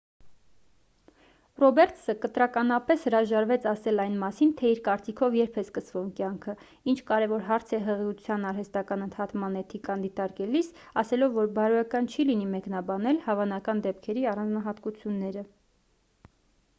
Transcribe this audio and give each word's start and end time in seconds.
ռոբերտսը 1.63 2.13
կտրականապես 2.21 3.03
հրաժարվեց 3.09 3.67
ասել 3.71 4.01
այն 4.05 4.15
մասին 4.23 4.53
թե 4.61 4.71
իր 4.75 4.81
կարծիքով 4.87 5.37
երբ 5.39 5.59
է 5.63 5.65
սկսվում 5.65 6.07
կյանքը 6.21 6.55
ինչը 6.95 7.05
կարևոր 7.13 7.45
հարց 7.51 7.75
է 7.79 7.83
հղիության 7.91 8.49
արհեստական 8.53 9.05
ընդհատման 9.09 9.61
էթիկան 9.63 10.07
դիտարկելիս 10.09 10.73
` 10.83 10.89
ասելով 11.05 11.37
որ 11.43 11.53
բարոյական 11.61 12.09
չի 12.15 12.27
լինի 12.33 12.49
մեկնաբանել 12.57 13.21
հավանական 13.29 13.85
դեպքերի 13.89 14.29
առանձնահատկությունները: 14.35 15.49